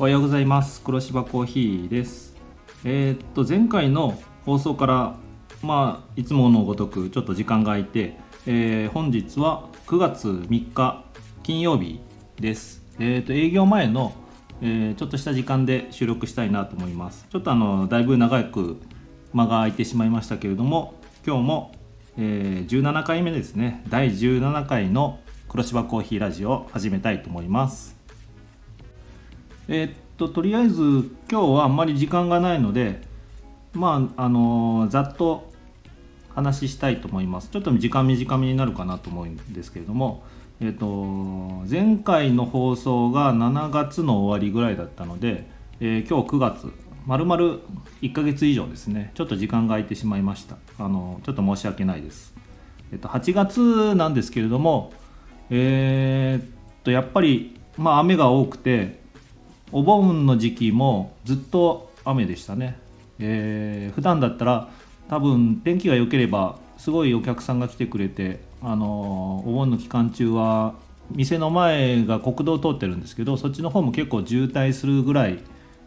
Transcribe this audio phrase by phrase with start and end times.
[0.00, 0.80] おはようございます。
[0.82, 2.36] 黒芝コーヒーです。
[2.84, 5.16] えー、っと前回の放送から
[5.60, 8.16] まあいつものごとくちょっと時間が空いて、
[8.46, 11.04] えー、本日は9月3日
[11.42, 11.98] 金曜日
[12.36, 12.84] です。
[13.00, 14.14] えー、っと営業前の、
[14.62, 17.26] えちょっとした時間で収録したいなと思います。
[17.28, 18.76] ちょっとあのだいぶ長く
[19.32, 20.94] 間が空いてしまいましたけれども
[21.26, 21.72] 今日も、
[22.16, 23.82] え17回目ですね。
[23.88, 25.18] 第17回の
[25.48, 27.97] 黒芝コーヒーラジオを始めたいと思います。
[29.68, 30.80] えー、っととりあえず
[31.30, 33.02] 今日はあんまり時間がないので
[33.74, 35.52] まああのー、ざっと
[36.34, 37.50] 話したいと思います。
[37.50, 40.22] ちょっと時間短めになるかなと思うんですけれども
[40.60, 40.86] え、っと
[41.68, 45.46] 前回の放送が7月の終わりぐらいだったので、
[45.80, 46.72] えー、今日9月
[47.06, 47.60] まるまる
[48.00, 49.10] 1ヶ月以上ですね。
[49.14, 50.56] ちょっと時間が空いてしまいました。
[50.78, 52.34] あのちょっと申し訳ないです。
[52.90, 54.92] えっと8月なんですけれども
[55.50, 56.48] えー、っ
[56.84, 59.00] とやっぱりまあ雨が多くて
[59.72, 62.78] お盆の時期もずっと雨でしたね、
[63.18, 64.68] えー、普段だったら
[65.08, 70.74] 多分天気が良ければすごいお客さんが来てくれてあのお盆の期間中は
[71.10, 75.38] 店の前が国道通ってるんですけどそっちの方も結構渋滞するぐらい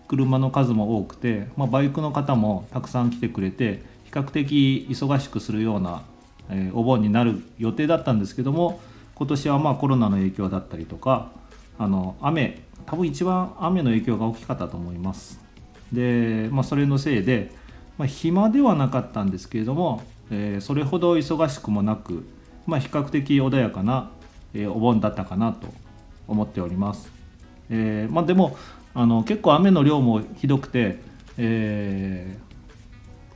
[0.07, 6.03] 車の数も多くて、まあ、バイクの方もたくさん来てくれて比較的忙しくするような、
[6.49, 8.81] えー、お盆になる予定だったんですけども
[9.15, 11.31] 今年はまあコロナの影響だったりとか
[11.77, 15.39] あの雨多分一番雨の影響が大きかったと思います
[15.91, 17.51] で、まあ、それのせいで、
[17.97, 22.25] まあ、暇ではなかったんですけれども、えー、それほど忙しくもなく、
[22.65, 24.11] まあ、比較的穏やかな、
[24.53, 25.67] えー、お盆だったかなと
[26.27, 27.11] 思っております、
[27.69, 28.57] えー、まあ、でも
[28.93, 30.99] あの結構雨の量もひどくて、
[31.37, 32.37] え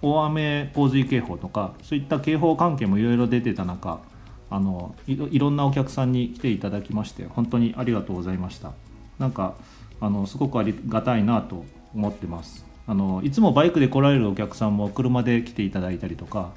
[0.01, 4.01] 大雨洪水警報とかそういった警報関係もいろいろ出てた中
[4.49, 8.73] あのいろんなお客さんに来ていただきまして本当にありがとうございました。
[9.19, 9.55] なんか
[10.01, 12.65] あのすごくありがたいなと思ってます。
[12.87, 16.51] あのいつもバイクで来られるお客さんも車で来ていただいたりとか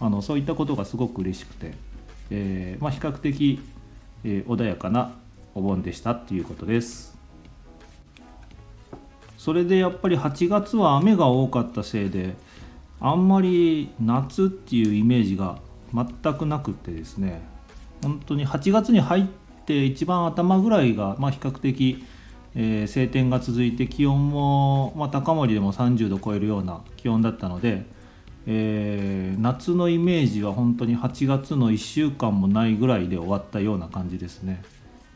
[0.00, 1.74] あのそういったことがすごく嬉しくて、
[2.30, 3.60] えー、まあ、比較的、
[4.24, 5.12] えー、穏やかな
[5.54, 7.14] お盆でしたっていうことです。
[9.36, 12.34] それでやっぱり8月は雨が多かったせいで
[12.98, 15.58] あんまり夏っていうイメージが
[15.92, 17.42] 全くなくてですね
[18.02, 19.24] 本当に8月に入っ
[19.64, 22.04] って一番頭ぐらいが、まあ、比較的、
[22.54, 27.86] えー、晴天が続いて気温も、まあ、高森でも30度超えるような気温だったので、
[28.46, 34.62] えー、夏のイメージは本当に8月の1週間もないぐらいで終わったような感じですね。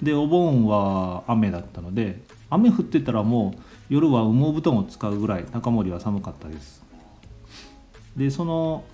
[0.03, 3.61] でお盆は雨だったので雨降ってたらもう
[3.91, 6.83] 夜は羽毛布団を使うぐらい高森は寒かったです。
[8.17, 8.85] でその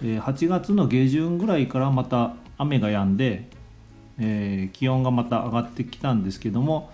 [0.00, 3.50] 8月の下旬ぐらいからまた雨が止んで
[4.18, 6.90] えー、気温がまた上がってきたんですけども、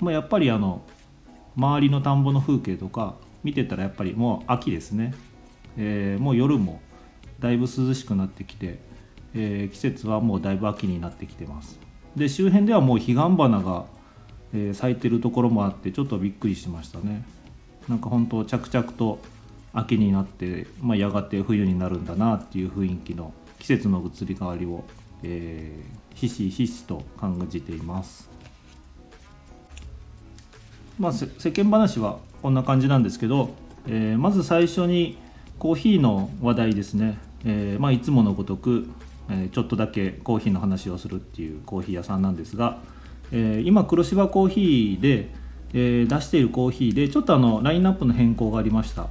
[0.00, 0.82] まあ、やっぱりあの
[1.56, 5.14] 周りの田んぼの風景とか見てたらやっぱりもう秋ですね、
[5.76, 6.80] えー、もう夜も
[7.40, 8.78] だいぶ涼しくなってきて、
[9.34, 11.78] えー、季節はもうだいぶ秋になってきてます。
[12.16, 13.86] で周辺ではもう彼岸花が、
[14.54, 17.24] え咲いてるところもあってちょっとびっくりしましたね。
[17.88, 19.18] なんか本当着々と
[19.72, 24.84] 秋になって、まあ、やがて冬になるんだなっていう雰囲気の季節の移り変わりを
[25.24, 28.30] えー、ひしひしと感じています。
[30.98, 33.50] まあ、世間話はこんな感じなんですけど、
[33.88, 35.18] えー、まず最初に
[35.58, 38.86] コーヒーの話題ですね、えー、まあ、いつものごとく、
[39.28, 42.78] え、ちょっとだけコーヒーの話をするっていうコーヒー屋さんなんですが、
[43.32, 45.34] え今黒芝コーヒーで、
[45.72, 49.08] え出しているコーヒーでちょっとあのラインナップの変更がありました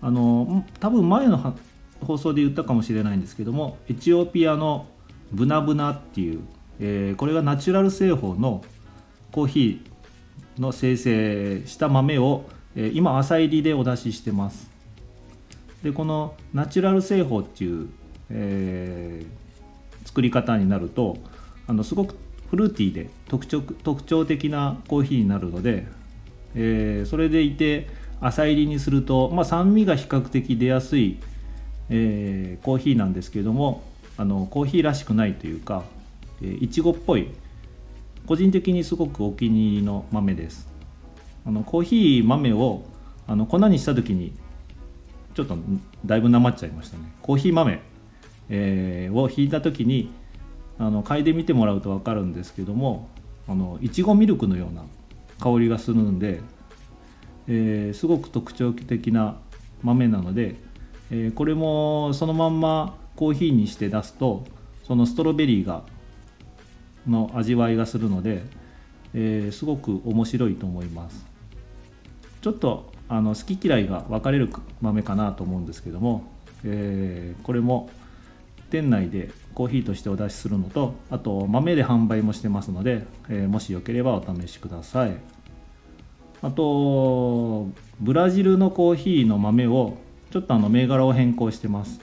[0.00, 1.54] あの多分前の
[2.00, 4.86] 放送で言ったかもしれないんですけどもエチオピアの
[5.32, 6.40] ブナブナっていう、
[6.80, 8.62] えー、これがナチュラル製法の
[9.32, 14.70] コーヒーの生成した豆を、えー、今朝入りでお出ししてます。
[15.82, 17.88] でこのナチュラル製法っていう、
[18.30, 21.16] えー、作り方になると
[21.66, 22.16] あのすごく
[22.50, 25.86] フルーティーで特徴特徴的なコーヒーになるので、
[26.54, 27.88] えー、それでいて
[28.20, 31.18] 朝入りにすると、まあ、酸味が比較的出やすい、
[31.88, 33.82] えー、コーヒーなんですけれども
[34.20, 35.82] あのコーヒーらしくないというか
[36.42, 37.28] いちごっぽい
[38.26, 40.68] 個人的にすごくお気に入りの豆です。
[41.46, 42.82] あのコーヒー豆を
[43.26, 44.34] あの粉にした時に
[45.32, 45.56] ちょっと
[46.04, 47.04] だいぶなまっちゃいましたね。
[47.22, 47.80] コーヒー豆、
[48.50, 50.12] えー、をひいた時に
[50.78, 53.08] あの嗅いでみてもらうと分かるんですけども
[53.48, 54.84] あのいちごミルクのような
[55.38, 56.42] 香りがするんで、
[57.48, 59.38] えー、すごく特徴的な
[59.82, 60.56] 豆なので、
[61.10, 64.44] えー、これもそのまんまコーヒーにして出すと
[64.84, 65.84] そのストロベリーが
[67.06, 68.42] の味わいがするので、
[69.14, 71.26] えー、すごく面白いと思います。
[72.40, 74.48] ちょっとあの好き嫌いが分かれる
[74.80, 76.24] 豆かなと思うんですけども、
[76.64, 77.90] えー、これも
[78.70, 85.16] 店内でコーヒーとしてお出しするのとあと豆で販売もしてますので、えー、もしよければお試しください。
[86.42, 87.68] あと
[88.00, 89.98] ブラジルのコーヒーの豆を
[90.30, 92.00] ちょっとあの銘柄を変更してます。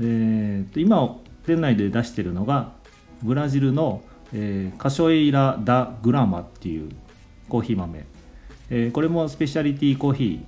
[0.00, 1.16] えー、今
[1.46, 2.72] 店内で出してるのが
[3.22, 4.02] ブラジルの、
[4.32, 6.90] えー、カショエイラ・ダ・グラマっていう
[7.48, 8.04] コーヒー豆、
[8.70, 10.44] えー、これもスペシャリティコーヒ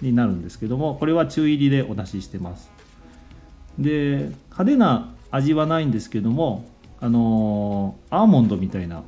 [0.00, 2.70] ーになるんですけどもこれは中入りでお出ししてます。
[3.78, 6.64] で派手な味はないんですけども
[6.98, 9.02] あのー、アーモンドみたいな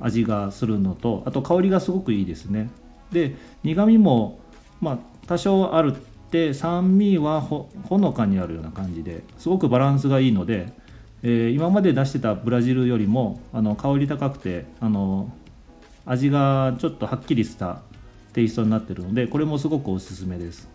[0.00, 2.70] 味がするのとあと香りがすごくいいですね。
[3.12, 4.40] で苦みも
[4.80, 5.94] まあ多少ある
[6.30, 10.72] って酸味はほのかにあるような感じですごくバランスがいいので、
[11.24, 15.32] えー、今まで出してたブラジルよりもあの香り高くてあの
[16.06, 17.82] 味がちょっとはっきりした
[18.32, 20.68] テイストになってるのでこれもすごくおすすめです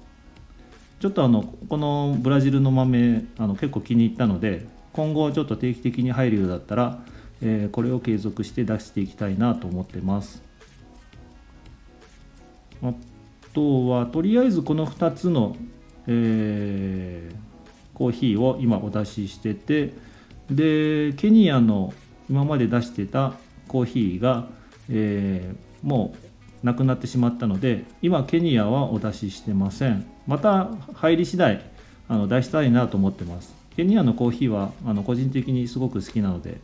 [1.00, 7.00] ちょっとあのこのブラジルの豆あの結構気に入ったので今後ちょっと定期的に入るようだったら
[7.42, 10.42] えー、これを継続して出していきたいなと思ってます。
[13.56, 15.56] とはとりあえずこの2つの、
[16.08, 19.94] えー、コーヒーを今お出ししてて
[20.52, 21.94] でケニアの
[22.30, 23.34] 今まで出してた
[23.68, 24.48] コーヒーが、
[24.90, 26.14] えー、も
[26.62, 30.06] うなくなってしまったので今ケニアはお出ししてません。
[30.28, 31.64] また入り次第
[32.08, 33.56] あの出したいなと思ってます。
[33.76, 36.60] ケニアのコーヒーはあの個人的にすごく好きなので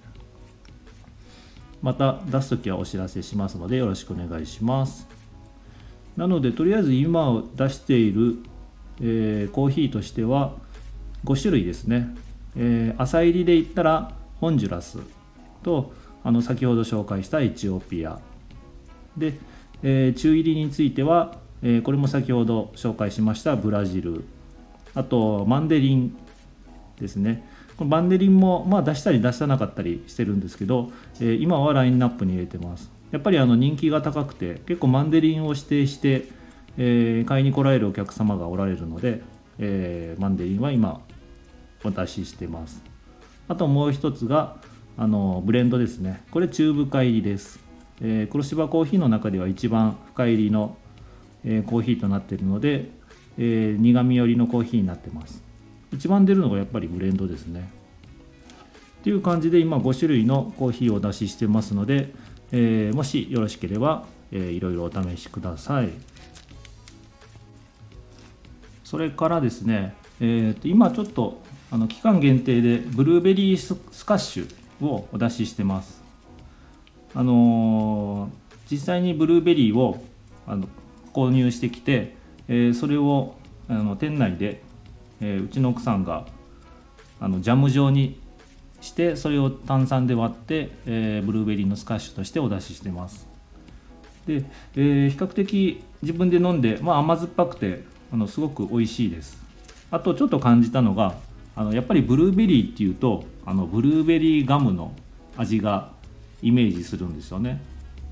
[1.81, 5.20] また出す時はお知らせしますのでよろしくお願いします。
[6.17, 8.37] なのでとりあえず今出している、
[8.99, 10.53] えー、コーヒーとしては
[11.25, 12.15] 5種類ですね、
[12.55, 14.99] えー、朝入りで言ったらホンジュラス
[15.63, 15.93] と
[16.23, 18.19] あの先ほど紹介したエチオピア。
[19.17, 19.33] で、
[19.83, 24.23] えー、中入りについては、えー、これも先ほど紹介しましたブラジル。
[24.93, 26.15] あとマンデリン
[26.99, 27.47] ですね。
[27.77, 32.91] このバンデリンもまあ出したり出さなかったりしてるんですけど、えー、今はラインナップに入れてます。
[33.11, 36.29] やっぱりあの人気が高くて結構マンデリンを指定して、
[36.77, 39.21] えー、買いに来られるお客様がおられるので、
[39.59, 41.01] えー、マンデリンは今
[41.83, 42.83] お出ししてます。
[43.47, 44.57] あともう一つが
[44.97, 46.23] あのブレンドですね。
[46.31, 47.59] これ中深入りです、
[48.01, 50.77] えー、黒芝コーヒーの中では一番深入りの、
[51.43, 52.89] えー、コーヒーとなっているので、
[53.37, 55.43] えー、苦味寄りのコーヒーになってます。
[55.91, 57.69] 一番出るのがやっぱりブレンドですね。
[59.01, 62.13] っていう感じで今5種類のコーヒーをお出ししてますので、
[62.51, 65.89] えー、もしよろしければ、えー、いろいろお試しください。
[68.83, 76.01] それからですね、えー、と今ちょっとあの期間限定でブルーベリースカッシュをお出ししてます。
[77.13, 78.31] あのー、
[78.69, 80.03] 実際にブルーベリーを
[80.48, 80.68] あの
[81.13, 82.15] 購入してきて、
[82.48, 83.36] えー、それを
[83.68, 84.62] あの店内で
[85.21, 86.25] えー、うちの奥さんが
[87.19, 88.19] あのジャム状に
[88.81, 93.27] してそれを炭酸で割って、えー、ブルーベリーのスカッシュとしてお出ししてます。
[94.25, 94.43] で、
[94.75, 99.41] えー、比較的自分で飲んで、まあ、甘酸っぱくてあのすごく美味しいです。
[99.91, 101.15] あとちょっと感じたのが
[101.55, 104.93] あのやっぱりブルーベリーっていうとあのブルーベリーガムの
[105.38, 105.91] 味が
[106.41, 107.61] イメージするんですよね。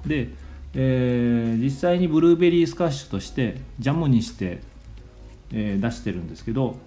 [0.05, 0.29] で、
[0.75, 4.61] えー、実際にブルーベリースカッシュとしてジャムにして、
[5.51, 6.77] えー、出してるんですけど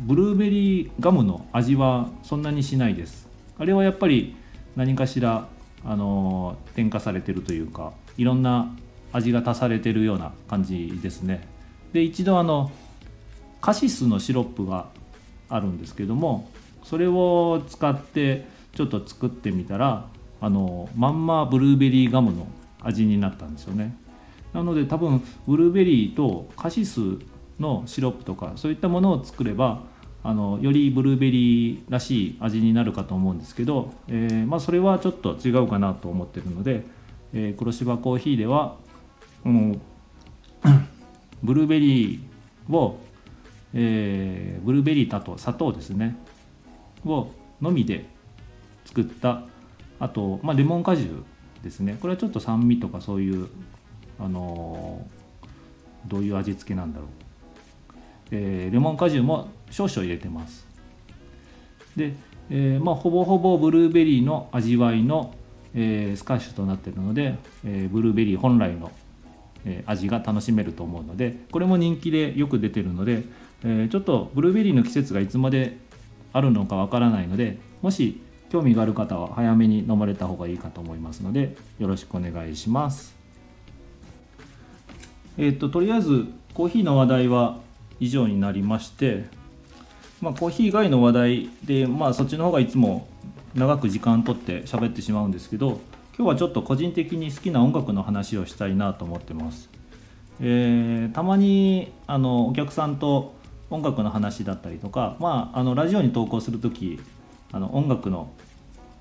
[0.00, 3.28] ブルーベリーガムの味はそんなにしないです。
[3.58, 4.34] あれはやっぱり
[4.74, 5.48] 何かしら
[5.84, 8.74] あの添加されてるというかいろんな
[9.12, 11.46] 味が足されてるような感じですね。
[11.92, 12.70] で一度あの
[13.60, 14.88] カシスのシロップが
[15.48, 16.50] あるんですけども
[16.82, 20.06] それを使ってちょっと作ってみたら
[20.40, 22.46] あのまんまブルーベリーガムの
[22.82, 23.96] 味になったんですよね。
[24.52, 27.00] なので多分ブルーベリーとカシス
[27.60, 29.82] のシロップとかそういったものを作れば
[30.22, 36.84] あのよりブルーベリーらしい味になるかと思うんですけど、えー、まあ、それはちょっと違うかなと思ってるので、
[37.32, 38.76] えー、黒芝コーヒーでは、
[39.44, 39.80] うん、
[41.42, 42.98] ブルーベリーを、
[43.72, 46.18] えー、ブルーベリーだと砂糖ですね
[47.06, 47.28] を
[47.62, 48.04] のみで
[48.84, 49.44] 作った
[49.98, 51.10] あと、まあ、レモン果汁
[51.62, 51.96] ですね。
[52.00, 53.48] これはちょっと酸味とかそういう
[54.18, 55.06] あの
[56.06, 57.08] どういう味付けなんだろう。
[58.30, 60.66] えー、レモン果汁も少々入れてます
[61.96, 62.14] で、
[62.50, 65.34] えー、まあ、ほぼほぼブルーベリーの味わいの、
[65.74, 68.92] えー、スカッシュとなっているので、えブルーベリー本来の、
[69.64, 73.24] え味が楽しめると思うのでこれも人気でよく出てるので、
[73.64, 75.76] えちょっとブルーベリーの季節がいつまで
[76.32, 78.20] あるのかわからないのでもし
[78.50, 83.14] 興味がある方は早めに飲まれた方がいいかと思いますのでよろしくお願いします。
[85.38, 87.60] えーと、とりあえずコーヒーの話題は
[88.00, 89.24] 以上になりまして、
[90.20, 93.06] まあ、コーヒー以外の話題で、まあ、そっちの方がいつも
[93.54, 95.80] 長く時間とって喋ってしまうんですけど
[96.16, 99.70] 今日はちょっと個人的に好きな音楽の話をしたいなと思ってます。
[100.42, 103.34] えー、たまにあのお客さんと
[103.70, 107.00] 音楽の話だったりとか、まあ、あのラジオに投稿する時
[107.52, 108.30] あの音楽の、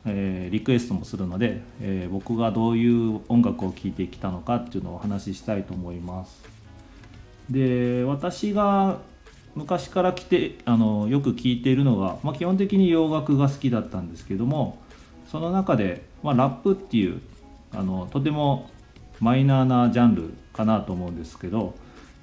[0.05, 6.58] えー、リクエストもするので、えー、僕がどういう音楽を聴いてきたのかっていうのをお話ししたいと思います。
[7.49, 8.99] で私が
[9.55, 14.77] 昔から来てあのよく聴いているのが、まあ、基本的に洋楽が好きだったんですけども
[15.31, 17.21] その中で、まあ、ラップっていう
[17.71, 18.69] あのとても
[19.19, 21.75] マイナーなジャンルかなと思うんですけど、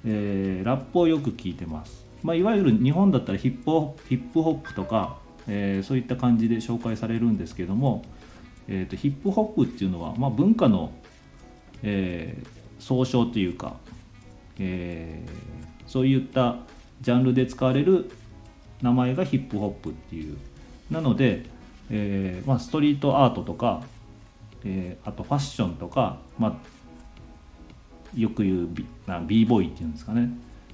[0.05, 5.17] えー、ラップをよく聞いてます、まあ、いわゆる日本だったらヒップホヒップホップとか、
[5.47, 8.03] えー、そういった感じで紹介されるんですけども、
[8.67, 10.91] えーと、ヒップホップっていうのは、まあ、文化の、
[11.83, 12.47] えー、
[12.79, 13.75] 総称というか、
[14.59, 16.57] えー、そういった
[17.01, 18.09] ジャンルで使われる
[18.81, 20.37] 名前がヒップホップっていう
[20.91, 21.45] なので、
[21.89, 23.83] えーまあ、ストリートアートとか、
[24.63, 30.29] えー、あとファッションとか、まあ、よく言う b ボーイっていうんですかね、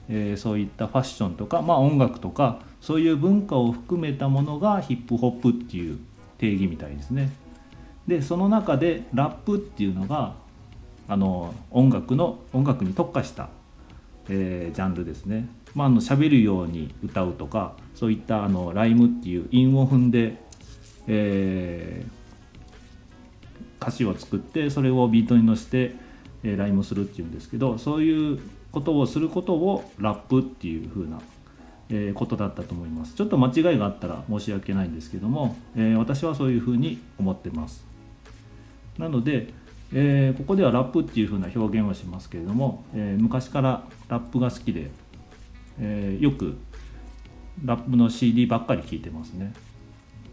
[0.09, 5.99] えー、そういったファッションとか、まあ、音楽とかそういう文化を含めたものがヒップホップっていう
[6.37, 7.31] 定義みたいですね。
[8.07, 10.35] でその中でラップっていうのが
[11.07, 13.49] あの音楽の音楽に特化した、
[14.29, 15.47] えー、ジャンルですね。
[15.75, 20.37] まあ、あの喋るように歌うとかそういったあのライムっていう韻を踏んで、
[21.07, 25.95] えー、歌詞を作ってそれをビートに乗せて
[26.43, 28.39] えライムするっていうんですけどそういう
[28.71, 31.21] ことをすることをラップっていう風な、
[31.89, 37.85] えことだったと思いますちょっと間違いがあったら申し訳ないんですけども、え私はそういう風に思ってます
[38.97, 39.53] なので、
[39.93, 44.89] えここではラップっていう風な表現をしますけれども、え昔からラップが好きで、
[45.79, 46.57] えよく
[47.63, 49.53] ラップの CD ばっかり聴いてますね。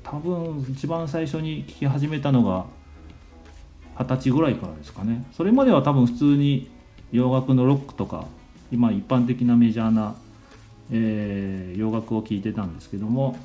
[0.03, 2.65] 多分一番最初に聴き始めたのが
[3.99, 5.25] 二十歳ぐらいからですかね。
[5.33, 6.71] それまでは多分普通に
[7.13, 8.27] 洋楽のロックとか
[8.73, 10.15] 今一般的なメジャーな、
[10.91, 13.37] えー、洋楽を聴いてたんですけども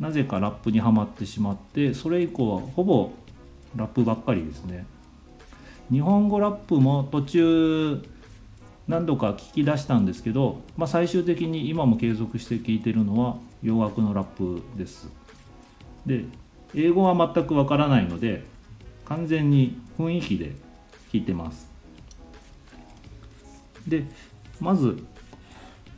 [0.00, 3.12] なぜかラップにはまってしまってそれ以降はほぼ
[3.76, 4.86] ラップばっかりですね。
[5.90, 8.02] 日本語ラップも途中
[8.86, 15.08] 何度か聞き出したんですけど、まあ、最終的に今も継続して聞いてるのは洋楽のラップです。
[16.06, 16.24] で
[16.74, 18.44] 英語は全くわからないので
[19.04, 20.54] 完全に雰囲気で弾
[21.14, 21.68] いてます。
[23.86, 24.04] で
[24.60, 25.02] まず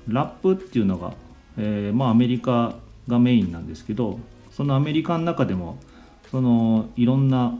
[0.09, 1.15] ラップっていうのが、
[1.59, 2.77] えー、まあアメリカ
[3.09, 4.19] がメインなんですけど
[4.51, 5.79] そのアメリカの中でも
[6.33, 7.55] そのいろんな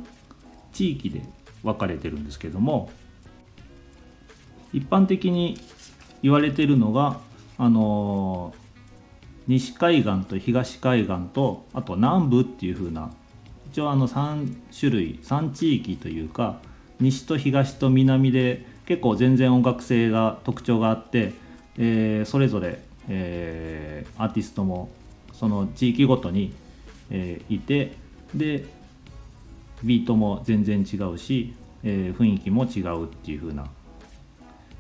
[0.73, 1.23] 地域で
[1.63, 2.91] 分かれてるんですけども
[4.73, 5.61] 一般的に
[6.23, 7.21] 言われてるのが
[7.59, 8.55] あの
[9.47, 13.13] 西海岸と東海岸とあと南部っていう風な
[13.71, 16.59] 一応あの3種類3地域というか
[16.99, 21.35] 西と東と南で結構全然音楽性が特徴があって、
[21.77, 24.89] えー、それぞれ、えー、アーティストも
[25.35, 26.55] その地域ごとに、
[27.11, 28.01] えー、いて
[28.35, 28.65] で
[29.83, 33.67] ビートも全然違うし、えー、雰囲気も違うっていう風な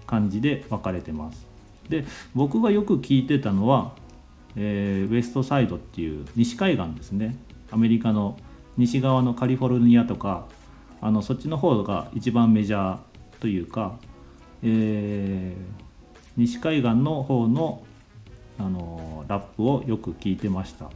[0.06, 1.46] 感じで分かれてます。
[1.88, 2.04] で
[2.34, 3.92] 僕がよく聞いてたのは、
[4.56, 7.36] えー、ウエストサイドっていう西海岸ですね。
[7.70, 8.38] アメリカの
[8.76, 10.46] 西側のカリフォルニアとか
[11.00, 12.98] あのそっちの方が一番メジャー
[13.40, 13.98] というか、
[14.62, 15.92] えー、
[16.36, 17.82] 西海岸の方の
[18.58, 20.90] あのラップをよく聞いてました。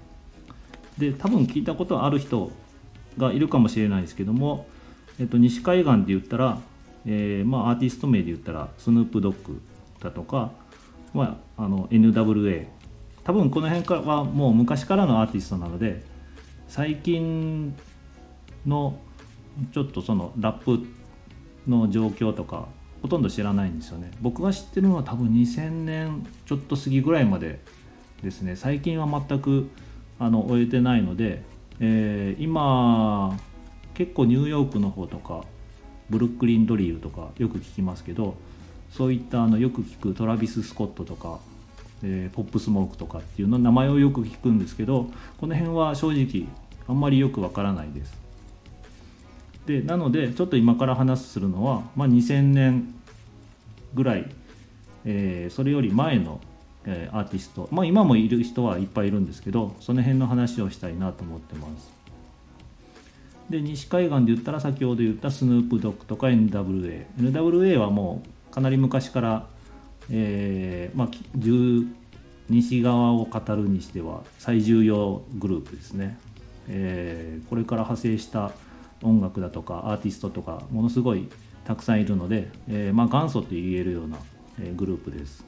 [0.98, 2.50] で多分聞いたことある人
[3.18, 4.66] がいるかもしれないですけども、
[5.20, 6.58] えっと、西海岸で言ったら、
[7.06, 9.60] えー、まあ、アーティスト名で言ったらスヌープドッグ
[10.00, 10.52] だとか、
[11.14, 12.66] まあ、あの NWA
[13.24, 16.04] 多分この辺からはもう昔からのアーティストなので
[16.68, 17.74] 最近
[18.64, 18.98] の
[19.72, 20.86] ちょっとそのラップ
[21.66, 22.68] の状況とか
[23.02, 24.10] ほとんど知らないんですよね。
[24.20, 27.60] 僕が知ってるのは多分2000年ちょっと過ぎぐらいまで
[28.22, 28.56] ですね。
[28.56, 29.70] 最近は全く
[30.18, 31.42] あの終えてないので、
[31.80, 33.38] えー、今
[33.94, 35.44] 結構ニューヨークの方とか
[36.10, 38.34] ブルックリンドリルとかよく聞きますけど
[38.90, 41.38] そういったあのよく聞くトラビス・スコットとか
[42.02, 45.06] えー、ポップスモークとかっていうの名前をよく聞くんですけど
[45.38, 46.46] この辺は正直
[46.88, 48.14] あんまりよくわからないです。
[49.66, 52.94] でなのでちょっと今から話するのは、まあ、2000年
[53.94, 54.30] ぐらい、
[55.04, 56.40] えー、それより前の、
[56.86, 61.96] え、アーティスト、まあ、今もいる人はいっぱいいるんですけどその辺の話をしたいなと思ってます。
[63.50, 69.46] で西海岸で言ったら先ほど言ったスヌープドッグとか NWA NWA はもうかなり昔から、
[70.10, 71.08] えーまあ、
[72.48, 76.18] 西側を語るにしては最重要グループですね、
[76.68, 78.50] えー、これから派生した
[79.02, 81.28] 音楽だとかアーティストとかものすごい
[81.64, 84.18] たくさんいるので、えー、まあ、元祖と言えるような、
[84.60, 85.44] えグループです。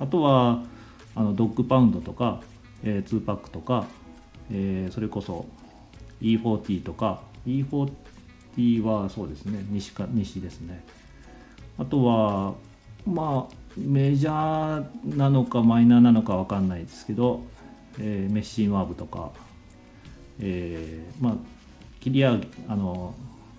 [0.00, 0.64] あとは
[1.14, 2.40] あのドッグパウンドとか、
[2.82, 3.86] えー、2パックとか、
[4.50, 5.46] えー、それこそ
[6.20, 10.84] E40 とか E40 はそうですね西か西ですね。
[11.78, 12.54] あとは
[13.06, 17.42] まあメジャーなのかマイナーなのか分かんないですけど、
[17.98, 19.30] えー、メッシンワーブとか、
[20.40, 21.34] えー、まあ
[22.00, 22.38] 切りあ
[22.68, 23.14] の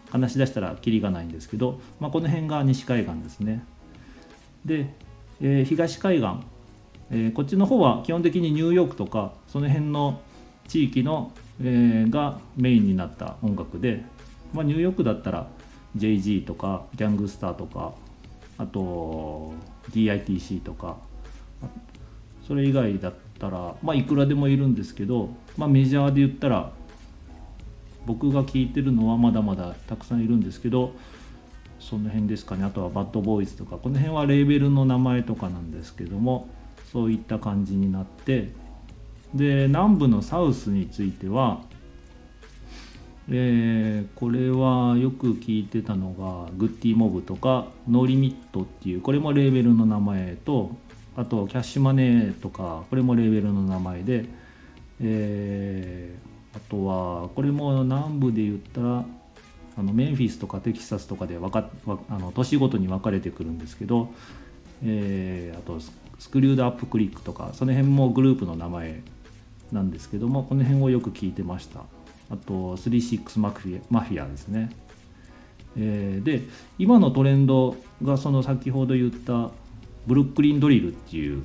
[0.10, 3.64] 話し出したらキリがないんですけど、まあ、この辺が西海岸ですね。
[4.66, 4.94] で、
[5.40, 6.46] えー、東海岸、
[7.14, 10.22] えー、こっちの方は基本的にニューヨークとかその辺の
[10.68, 14.04] 地域の、えー、がメインになった音楽で、
[14.54, 15.48] まあ、ニューヨークだったら
[15.98, 17.94] JG とかギャングスターとか
[18.58, 19.54] あと
[19.92, 20.98] DITC とか
[22.48, 26.72] それ以外だったらまあいくらでもいるんですけど、まあ、メジャーで言ったら
[28.06, 30.94] 僕が聞いてるのはまだまだたくさんいるんですけど
[31.80, 32.64] その辺ですかね。
[32.64, 36.48] あとはバッドボーイズとかこの辺はレーベルの名前とかなんですけども
[36.92, 38.52] そういった感じになって
[39.34, 41.62] で南部のサウスについては
[43.34, 50.72] えー、これはよく聞いてたのがグッディモブとかノーリミットっていうこれもレーベルの名前と
[51.16, 54.26] あとキャッシュマネーとかこれもレーベルの名前で、
[55.02, 59.06] えー、あとはこれも南部で言ったら
[59.78, 61.70] あのメンフィスとかテキサスとかでわか
[62.10, 64.10] あの年ごとに分かれてくるんですけど、
[64.84, 65.80] えー、あと
[66.22, 69.02] スクリュードアップクリックとかその辺もグループの名前
[69.72, 71.82] なんですけどもこの辺をよく聞いてました。
[72.30, 74.70] あと36マフィアマフィアですね、
[75.76, 76.42] えー、で
[76.78, 79.50] 今のトレンドがその先ほど言った
[80.06, 81.42] ブルックリンドリルっていう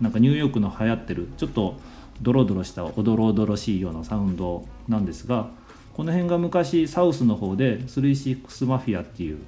[0.00, 1.74] なんかニューヨークの流行ってるちょっと
[2.22, 5.50] ドロドロしたおどろおどろしいようなサウンドなんですが
[5.92, 9.38] この辺が昔サウスの方で36マフィアっていう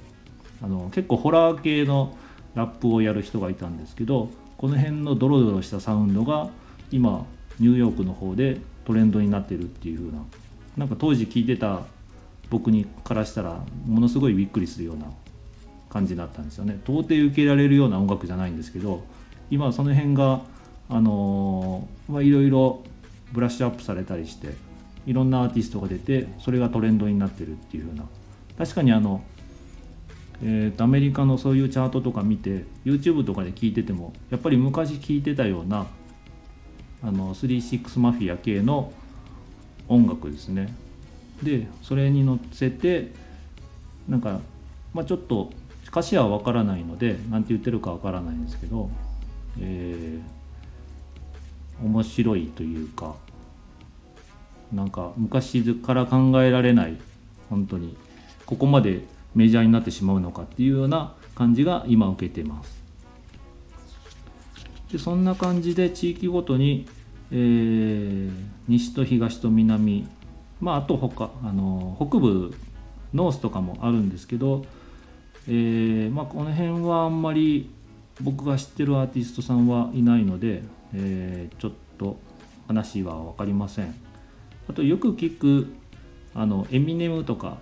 [0.61, 2.16] あの結構ホラー系の
[2.56, 4.28] ラップをやる人がいたんですけど
[4.62, 6.48] この辺のドロドロしたサウンドが
[6.92, 7.27] 今
[7.59, 10.22] ニューヨークの方でトレンドになってるっていう風な
[10.77, 11.81] なんか当時聞いてた
[12.48, 15.07] 僕にからしたらものすごいびっくりするような
[15.90, 16.79] 感じだったんですよね。
[16.85, 19.03] 到底受けられるような音楽じゃないんですけど
[19.51, 20.42] 今その辺が
[20.88, 22.85] あのまあいろいろ
[23.33, 24.55] ブラッシュアップされたりして
[25.07, 28.05] いろんなアーティストが出てそれがトレンドになってるっていう風な。
[28.57, 29.25] 確かにあの
[30.44, 35.87] えー、とアメリカのそういうチャートとか見て YouTube とかで聞いててもやっぱり昔聞いてたような
[37.02, 38.92] あの36マフィア系の
[39.88, 40.74] 音楽ですね。
[41.42, 43.12] でそれに乗せて
[44.09, 44.40] なんか、
[44.94, 45.50] まあ、ちょっと
[45.88, 48.90] 歌詞はわからないので何て言ってるかわからないんですけど、
[49.61, 53.14] えー、面白いというか
[54.72, 56.96] なんか昔から考えられない
[57.50, 57.96] 本当に
[58.46, 59.02] ここまで
[59.34, 62.82] メジャーになってしまうのかっていうような感じが今受けてます。
[64.92, 66.86] でそんな感じで地域ごとに
[67.34, 68.30] えー、
[68.68, 70.06] 西と東と南、
[70.60, 72.54] まあ、あと他あの北部
[73.14, 74.66] ノースとかもあるんですけど、
[75.48, 77.70] えーまあ、この辺はあんまり
[78.20, 80.62] 僕が知ってるアーティストさんはいないので、
[80.94, 82.18] えー、ちょっと
[82.68, 83.94] 話は分かりません。
[84.68, 85.72] あとよく聞く
[86.34, 87.56] あのエミネムとか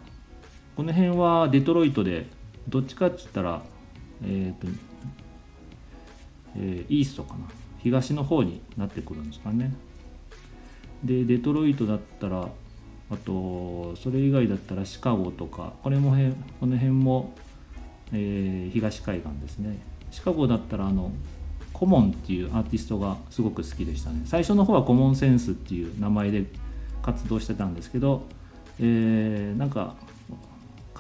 [0.81, 2.27] この辺はデトロイトで
[2.67, 3.61] どっちかって言ったら
[4.25, 4.67] えっ、ー、と、
[6.57, 7.41] えー、イーストかな。
[7.83, 9.75] 東の方になってくるんですかね。
[11.05, 12.49] でデトロイトだったら
[13.11, 17.35] あとそれ以外だったらシカゴとかこれもへこの辺も、
[18.15, 19.79] えー、東海岸ですね。
[20.11, 21.13] シカゴだったらあの
[21.75, 24.23] コモンっていうアーティストがすごく好きでしたね。
[24.25, 26.47] 最初の方はコモンセンスっていう名前で
[27.03, 28.23] 活動してたんですけど、
[28.79, 29.95] えー、なんか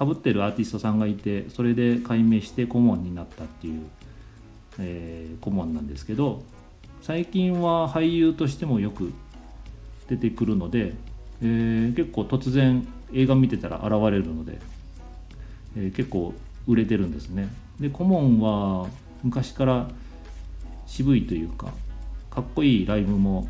[0.01, 3.83] かぶってるアーティストさんがいてそれで改名してコモンになったっていう、
[4.79, 6.43] えー、コモンなんですけど
[7.03, 9.13] 最近は俳優としてもよく
[10.09, 10.95] 出てくるので、
[11.43, 14.59] えー、結構突然映画見てたら現れるので、
[15.77, 16.33] えー、結構
[16.67, 17.51] 売れてるんですね。
[17.79, 18.89] でコモンは
[19.23, 19.91] 昔から
[20.87, 21.75] 渋いというか
[22.31, 23.49] かっこいいライブも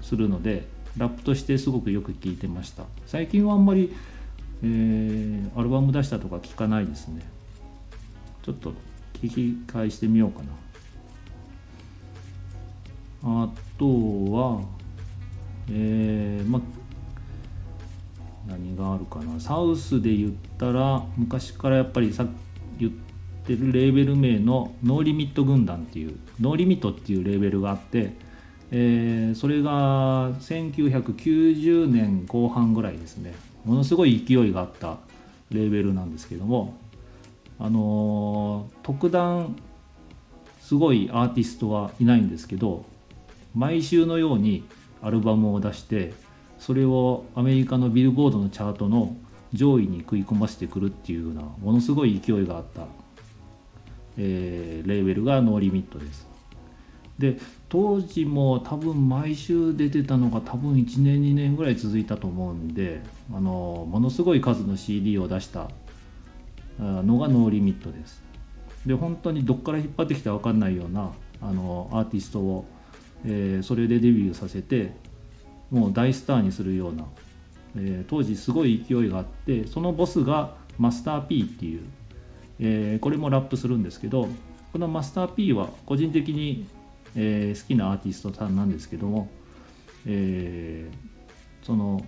[0.00, 2.84] するのでラップとしてすごくよく聴いてました。
[3.06, 3.94] 最近はあんまり、
[4.62, 7.22] えー、アルバム出したとか聞かないですね。
[8.42, 8.72] ちょっと
[9.14, 10.46] 聞き返してみようかな。
[13.44, 14.62] あとは、
[15.70, 16.60] えー、ま
[18.46, 19.40] 何があるかな。
[19.40, 22.26] サウスで言ったら昔からやっぱりさ
[22.78, 22.92] 言っ
[23.44, 28.12] てるレーベル名のノーリミット軍団っていうノーリミットっていうレーベルがあって、
[28.70, 33.34] えー、それが1990年後半ぐらいですね。
[33.66, 34.96] ものすごい勢いがあった
[35.50, 36.78] レーベルなんですけども
[37.58, 39.56] あの、特段
[40.60, 42.84] すごいアーティストはいないんですけど
[43.54, 44.64] 毎週のように
[45.02, 46.12] アルバムを出して
[46.58, 49.16] それをアメリカのビルボードのチャートの
[49.52, 52.82] 上位に食い込ませてくるっていうようなものすごい勢いがあった、
[54.18, 56.25] えー、レーベルがノーリミットです。
[57.18, 63.00] で当時も多分毎週出てたのが多分1年2年ぐらい続いたと思うんで
[63.32, 65.70] あのものすごい数の CD を出した
[66.78, 68.22] のがノーリミットです。
[68.84, 72.64] で本当にどっから引っ張ってきたか分かんないようなあのアーティストを、
[73.24, 74.92] えー、それでデビューさせて
[75.70, 77.04] もう大スターにするような、
[77.76, 81.80] えー、当時すごい勢いがあってそのボスがマスター P っていう、
[82.60, 84.28] えー、これもラップするんですけど
[84.72, 86.66] このマスター P は個人的に、
[87.16, 89.28] えー、好きなアーティストさんなんですけども、
[90.06, 92.04] えー、その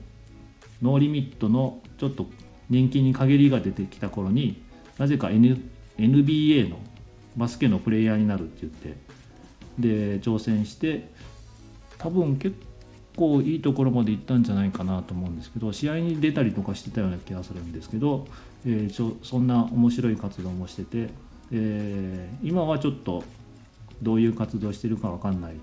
[0.82, 2.26] ノーリミットのちょっと
[2.70, 4.62] 人気に陰りが出てきた頃に
[4.98, 5.60] なぜか、N、
[5.98, 6.78] NBA の
[7.36, 8.96] バスケのプレイヤーになるって言って
[9.78, 11.08] で挑戦して
[11.98, 12.56] 多分結
[13.16, 18.26] 構いいところまで行ったんじゃないかなと思うんですけど試合に出たりとかしてたような気がするんですけど、
[18.66, 21.10] えー、ちょそんな面白い活動もしてて、
[21.52, 23.24] えー、今はちょっと
[24.02, 25.54] どういう活動してるか分かんない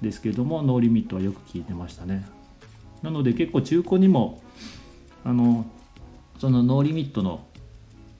[0.00, 2.26] ですけどもノーリミットはよく聞いてましたね。
[3.02, 4.42] なので結構中古にも
[5.24, 5.66] あの
[6.38, 7.46] そのノーリミットの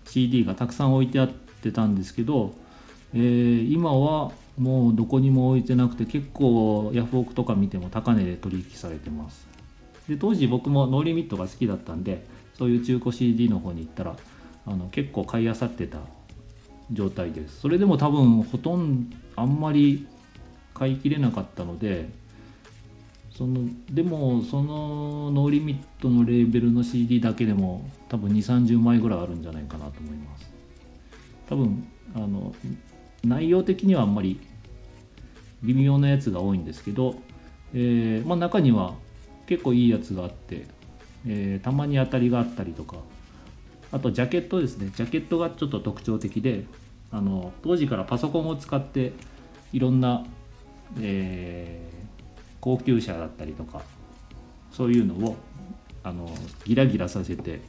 [0.07, 2.55] CD がたくさん置いてあってたんですけど、
[3.15, 9.47] えー、今はもうどこにも置いてなくて結構ヤフオクとか見ても高値で取引されてます。
[10.09, 12.27] で当時僕もノーリミットが好きだったんで
[12.59, 14.17] そういう中古 CD の方に行ったら
[14.67, 15.99] あの結構買いあさってた
[16.93, 17.61] 状態です。
[17.61, 20.07] それでも多分ほとんどあんまり
[20.75, 22.09] 買い切れなかったので
[23.31, 30.53] そのでもそのノーリミットのレーベルの CD だけでも多分2 3 0枚ぐらいあるんじゃないかなと思います。
[31.49, 32.55] 多分あの
[33.25, 34.41] 内容的にはあんまり
[35.63, 37.17] 微妙なやつが多いんですけど、
[37.73, 38.95] えーまあ、中には
[39.47, 40.67] 結構いいやつがあって、
[41.27, 42.97] えー、たまに当たりがあったりとか
[43.95, 44.91] あとジャケットですね。
[44.97, 46.65] ジャケットがちょっと特徴的で
[47.13, 49.13] あの当時からパソコンを使って
[49.73, 50.27] いろんな、
[51.01, 53.83] えー、高級車だったりとか
[54.73, 55.37] そういうのを
[56.03, 56.29] あの
[56.65, 57.61] ギラギラさせて、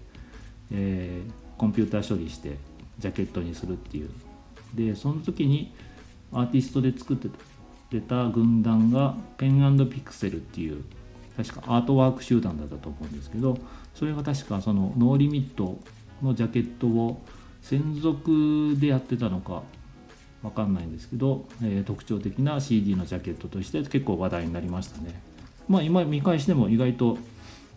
[0.71, 2.57] えー、コンピューター処理して
[2.97, 4.09] ジャケットにするっていう。
[4.73, 5.75] でその時に
[6.33, 7.29] アーティストで作って
[8.01, 10.83] た軍団がペンピクセルっていう
[11.37, 13.59] 確かアートワーク集団だったと思うんですけど
[13.93, 15.77] それが確かそのノーリミット
[16.21, 17.21] のジャケットを
[17.61, 19.63] 専属でやってたのか
[20.41, 25.19] 分かんないんですけど、えー、特徴的な CD のジャケットとして結構話題になりましたね。
[25.67, 27.17] まあ今見返しても意外と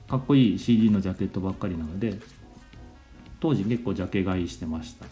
[0.09, 2.19] かっこいい CD のジャケットばっかりなので
[3.41, 5.07] 当時結構ジャケ買いしてました。
[5.07, 5.09] っ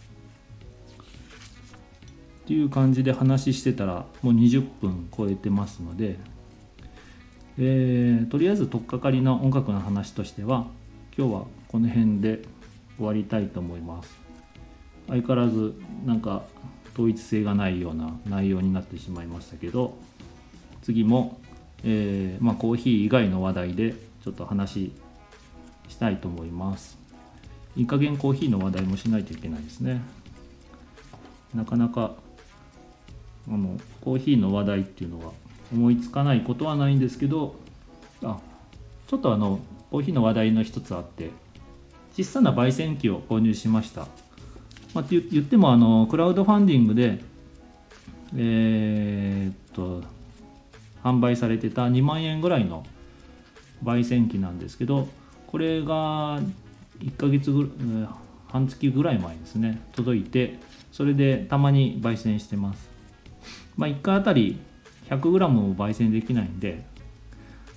[2.46, 6.16] ていう感じで話してたらもう20分超えてますので、
[7.58, 10.66] えー、とりあえず取っかかりの音楽の話としては
[11.18, 12.42] 今日はこの辺で
[12.96, 14.16] 終わりたいと思います。
[15.08, 16.42] 相変わらずなんか
[16.94, 19.96] 統一性がないような内容になってしまいましたけど
[20.82, 21.38] 次も、
[21.84, 24.92] えー、まあ、コーヒー以外の話題でちょっと話
[25.88, 26.98] したいと思います。
[27.76, 30.00] いい加減コーヒーの話題もしないといけないですね。
[31.54, 32.14] なかなか
[33.48, 35.32] あのコーヒーの話題っていうのは
[35.72, 37.54] 思いつかないことはないんですけど
[38.22, 38.38] あ
[39.06, 41.30] ちょっとあのコーヒーの話題の一つあって
[42.16, 44.06] 小さな焙煎機を購入しました、
[44.94, 47.20] まあ、って言ってもあのクラウドファンディングで
[48.34, 50.02] えー、っと
[51.04, 52.84] 販売されてた2万円ぐらいの
[53.84, 55.08] 焙煎機なんですけど
[55.46, 56.40] これが
[57.00, 57.70] 1ヶ月ぐ
[58.48, 60.58] 半月ぐらい前ですね届いて
[60.92, 62.88] それでたまに焙煎してます。
[63.76, 64.58] まあ、1回あたり
[65.10, 66.82] 100g を焙煎できないんで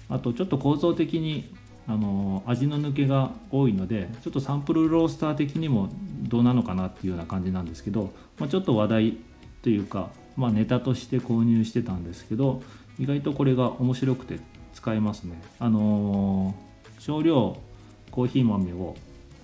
[0.07, 1.53] あとちょっと構造的に
[1.89, 5.89] あの味の抜けが多いのでちょっとサンプルロースター的にも
[6.21, 9.17] どうなのかなっていうような感じなんですけど、まあ、ちょっと話題
[9.63, 12.61] というか、まあ、ネタとして購入してたんですけど
[12.99, 14.39] 意外とこれが面白くて
[14.73, 15.41] 使えますね。
[15.59, 17.57] あのー、少量
[18.11, 18.95] コーヒー豆を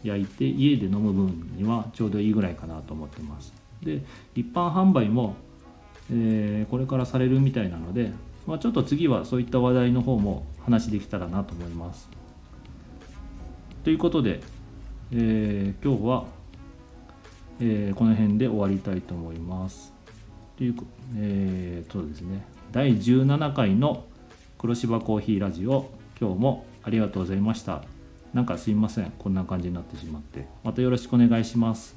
[0.04, 3.54] 焼いて家で飲む分にはちょうどいいぐらいかなと思ってます。
[3.82, 4.02] で
[4.36, 5.36] 一般販売も
[6.12, 8.12] えー、これからされるみたいなので、
[8.46, 12.08] まあ、ちょっと次はそういった話題の方も話できたらなと思います。
[13.86, 14.40] ということで、
[15.12, 16.26] えー、今日は、
[17.60, 19.94] えー、この辺で終わりたいと思います。
[20.58, 20.76] という、
[21.16, 24.06] えー、うですね、第17回の
[24.58, 27.84] 黒芝コーヒーラジオ、今日もありがとうございました。
[28.34, 30.48] なんかすいません、こんな感じになってしまって。
[30.64, 31.96] またよろしくお願いします。